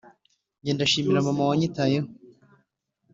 [0.59, 2.09] Njye ndashimira mama winyitayeho